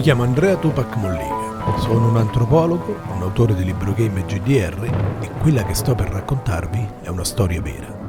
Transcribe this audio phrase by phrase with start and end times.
[0.00, 5.64] chiamo Andrea Tupac Molliga, sono un antropologo, un autore di libro game GDR e quella
[5.64, 8.04] che sto per raccontarvi è una storia vera.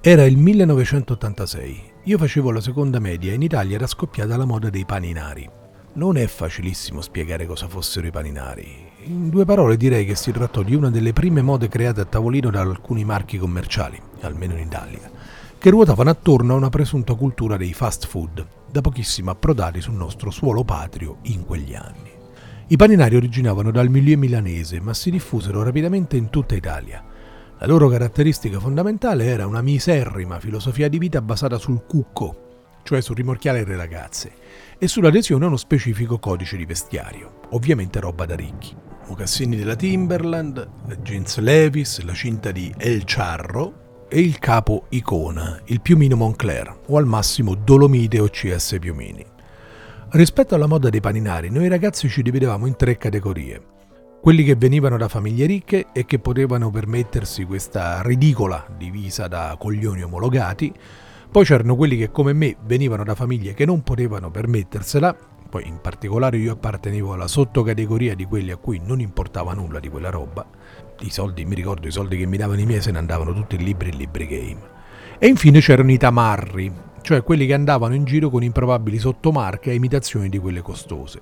[0.00, 4.70] Era il 1986, io facevo la seconda media e in Italia era scoppiata la moda
[4.70, 5.48] dei paninari.
[5.92, 8.88] Non è facilissimo spiegare cosa fossero i paninari.
[9.04, 12.50] In due parole direi che si trattò di una delle prime mode create a tavolino
[12.50, 15.10] da alcuni marchi commerciali, almeno in Italia,
[15.60, 20.30] che ruotavano attorno a una presunta cultura dei fast food, da pochissimo approdati sul nostro
[20.30, 22.10] suolo patrio in quegli anni.
[22.68, 27.04] I paninari originavano dal milieu milanese, ma si diffusero rapidamente in tutta Italia.
[27.58, 33.16] La loro caratteristica fondamentale era una miserrima filosofia di vita basata sul cucco, cioè sul
[33.16, 34.32] rimorchiare le ragazze,
[34.78, 38.74] e sull'adesione a uno specifico codice di vestiario, ovviamente roba da ricchi.
[39.08, 40.66] Mocassini della Timberland,
[41.02, 46.96] jeans Levis, la cinta di El Charro e il capo Icona, il piumino Moncler o
[46.98, 49.24] al massimo Dolomite o CS Piumini.
[50.10, 53.78] Rispetto alla moda dei paninari, noi ragazzi ci dividevamo in tre categorie
[54.20, 60.02] quelli che venivano da famiglie ricche e che potevano permettersi questa ridicola divisa da coglioni
[60.02, 60.72] omologati,
[61.30, 65.16] poi c'erano quelli che come me venivano da famiglie che non potevano permettersela,
[65.50, 69.88] poi in particolare io appartenevo alla sottocategoria di quelli a cui non importava nulla di
[69.88, 70.46] quella roba,
[71.00, 73.56] i soldi, mi ricordo i soldi che mi davano i miei se ne andavano tutti
[73.56, 74.60] in libri e libri game.
[75.18, 76.72] E infine c'erano i tamarri,
[77.02, 81.20] cioè quelli che andavano in giro con improbabili sottomarche a imitazioni di quelle costose.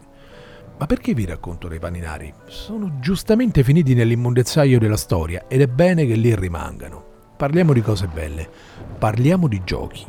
[0.78, 2.32] Ma perché vi racconto dei paninari?
[2.46, 7.04] Sono giustamente finiti nell'immondezzaio della storia ed è bene che lì rimangano.
[7.36, 8.48] Parliamo di cose belle,
[8.98, 10.06] parliamo di giochi.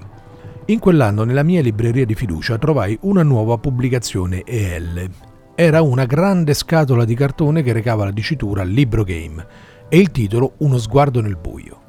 [0.69, 5.09] In quell'anno nella mia libreria di fiducia trovai una nuova pubblicazione EL.
[5.55, 9.43] Era una grande scatola di cartone che recava la dicitura Libro Game
[9.89, 11.81] e il titolo Uno sguardo nel buio.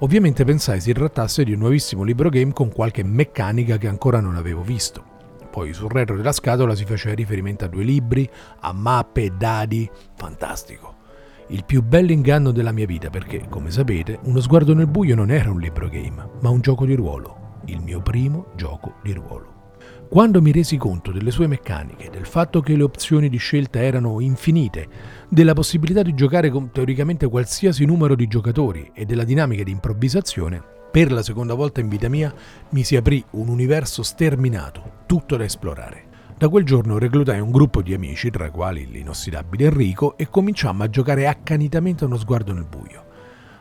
[0.00, 4.36] Ovviamente pensai si trattasse di un nuovissimo libro game con qualche meccanica che ancora non
[4.36, 5.02] avevo visto.
[5.50, 8.28] Poi sul retro della scatola si faceva riferimento a due libri,
[8.60, 9.90] a mappe e dadi.
[10.16, 10.96] Fantastico.
[11.46, 15.30] Il più bello inganno della mia vita perché, come sapete, Uno sguardo nel buio non
[15.30, 17.37] era un libro game, ma un gioco di ruolo.
[17.68, 19.74] Il mio primo gioco di ruolo.
[20.08, 24.20] Quando mi resi conto delle sue meccaniche, del fatto che le opzioni di scelta erano
[24.20, 24.88] infinite,
[25.28, 30.62] della possibilità di giocare con teoricamente qualsiasi numero di giocatori e della dinamica di improvvisazione,
[30.90, 32.32] per la seconda volta in vita mia
[32.70, 36.06] mi si aprì un universo sterminato, tutto da esplorare.
[36.38, 40.84] Da quel giorno reclutai un gruppo di amici, tra i quali l'inossidabile Enrico, e cominciammo
[40.84, 43.04] a giocare accanitamente a uno sguardo nel buio.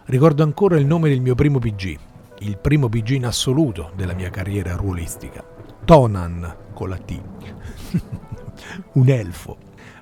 [0.06, 1.98] Ricordo ancora il nome del mio primo PG,
[2.40, 5.44] il primo PG in assoluto della mia carriera ruolistica.
[5.86, 7.22] Tonan con la T.
[8.94, 9.58] un elfo.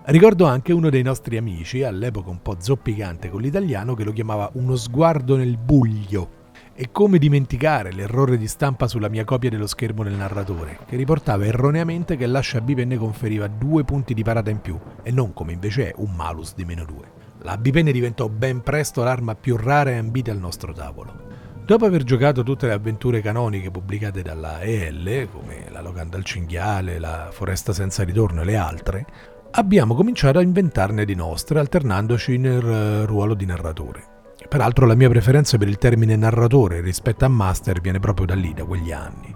[0.06, 4.50] Ricordo anche uno dei nostri amici, all'epoca un po' zoppicante con l'italiano, che lo chiamava
[4.54, 6.44] uno sguardo nel buio
[6.78, 11.46] e come dimenticare l'errore di stampa sulla mia copia dello schermo del narratore, che riportava
[11.46, 15.90] erroneamente che l'ascia bipenne conferiva due punti di parata in più, e non come invece
[15.90, 17.24] è un malus di meno due.
[17.40, 21.35] La bipenne diventò ben presto l'arma più rara e ambita al nostro tavolo.
[21.66, 27.00] Dopo aver giocato tutte le avventure canoniche pubblicate dalla EL, come la Locanda al cinghiale,
[27.00, 29.06] la Foresta senza ritorno e le altre,
[29.50, 34.04] abbiamo cominciato a inventarne di nostre, alternandoci nel eh, ruolo di narratore.
[34.48, 38.54] Peraltro la mia preferenza per il termine narratore rispetto a master viene proprio da lì,
[38.54, 39.36] da quegli anni.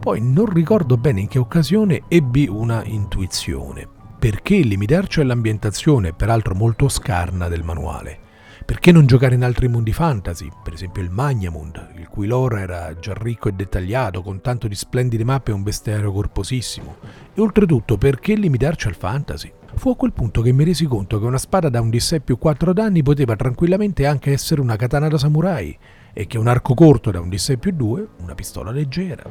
[0.00, 3.86] Poi non ricordo bene in che occasione ebbi una intuizione.
[4.18, 8.24] Perché limitarci all'ambientazione, peraltro molto scarna, del manuale?
[8.66, 12.98] Perché non giocare in altri mondi fantasy, per esempio il Magnamund, il cui lore era
[12.98, 16.96] già ricco e dettagliato, con tanto di splendide mappe e un bestiario corposissimo?
[17.32, 19.52] E oltretutto, perché limitarci al fantasy?
[19.76, 22.38] Fu a quel punto che mi resi conto che una spada da un D6 più
[22.38, 25.78] 4 danni poteva tranquillamente anche essere una katana da samurai
[26.12, 29.22] e che un arco corto da un D6 più 2 una pistola leggera.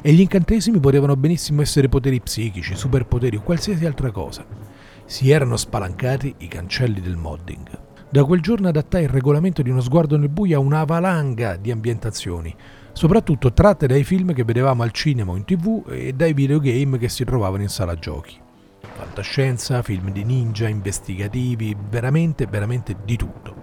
[0.00, 4.46] E gli incantesimi potevano benissimo essere poteri psichici, superpoteri o qualsiasi altra cosa.
[5.06, 7.85] Si erano spalancati i cancelli del modding.
[8.16, 11.70] Da quel giorno adattai il regolamento di uno sguardo nel buio a una valanga di
[11.70, 12.56] ambientazioni,
[12.94, 17.10] soprattutto tratte dai film che vedevamo al cinema o in tv e dai videogame che
[17.10, 18.40] si trovavano in sala giochi
[18.80, 23.54] fantascienza, film di ninja, investigativi, veramente, veramente di tutto.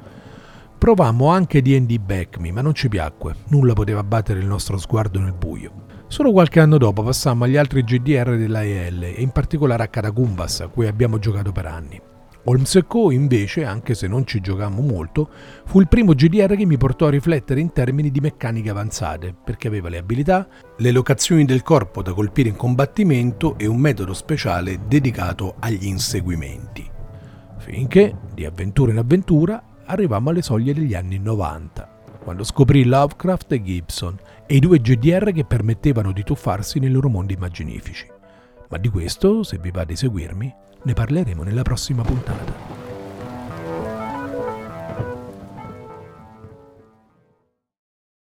[0.78, 5.20] Provammo anche D&D Back Me, ma non ci piacque, nulla poteva battere il nostro sguardo
[5.20, 5.86] nel buio.
[6.06, 10.68] Solo qualche anno dopo passammo agli altri GDR dell'AEL e in particolare a Catacumbas, a
[10.68, 12.12] cui abbiamo giocato per anni.
[12.46, 13.12] Holmes Co.
[13.12, 15.30] invece, anche se non ci giocammo molto,
[15.66, 19.70] fu il primo GDR che mi portò a riflettere in termini di meccaniche avanzate, perché
[19.70, 20.48] aveva le abilità,
[20.78, 26.90] le locazioni del corpo da colpire in combattimento e un metodo speciale dedicato agli inseguimenti.
[27.60, 33.62] Finché, di avventura in avventura, arrivammo alle soglie degli anni 90, quando scoprì Lovecraft e
[33.62, 38.06] Gibson e i due GDR che permettevano di tuffarsi nei loro mondi immaginifici.
[38.74, 42.73] Ma di questo, se vi va di seguirmi, ne parleremo nella prossima puntata.